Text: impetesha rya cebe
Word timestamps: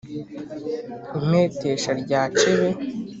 impetesha 1.17 1.91
rya 2.01 2.21
cebe 2.39 2.69